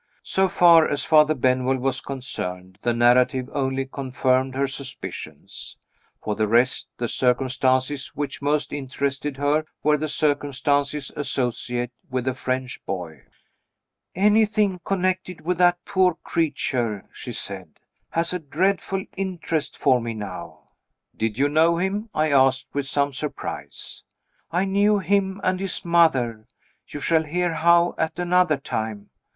So 0.23 0.49
far 0.49 0.87
as 0.89 1.05
Father 1.05 1.35
Benwell 1.35 1.77
was 1.77 2.01
concerned, 2.01 2.79
the 2.81 2.91
narrative 2.91 3.47
only 3.53 3.85
confirmed 3.85 4.55
her 4.55 4.65
suspicions. 4.67 5.77
For 6.23 6.33
the 6.33 6.47
rest, 6.47 6.87
the 6.97 7.07
circumstances 7.07 8.07
which 8.15 8.41
most 8.41 8.73
interested 8.73 9.37
her 9.37 9.63
were 9.83 9.99
the 9.99 10.07
circumstances 10.07 11.11
associated 11.15 11.91
with 12.09 12.25
the 12.25 12.33
French 12.33 12.83
boy. 12.87 13.21
"Anything 14.15 14.79
connected 14.83 15.41
with 15.41 15.59
that 15.59 15.77
poor 15.85 16.15
creature," 16.23 17.07
she 17.13 17.31
said, 17.31 17.79
"has 18.09 18.33
a 18.33 18.39
dreadful 18.39 19.05
interest 19.17 19.77
for 19.77 20.01
me 20.01 20.15
now." 20.15 20.69
"Did 21.15 21.37
you 21.37 21.47
know 21.47 21.77
him?" 21.77 22.09
I 22.15 22.31
asked, 22.31 22.65
with 22.73 22.87
some 22.87 23.13
surprise. 23.13 24.01
"I 24.49 24.65
knew 24.65 24.97
him 24.97 25.39
and 25.43 25.59
his 25.59 25.85
mother 25.85 26.47
you 26.87 26.99
shall 26.99 27.21
hear 27.21 27.53
how, 27.53 27.93
at 27.99 28.17
another 28.17 28.57
time. 28.57 29.11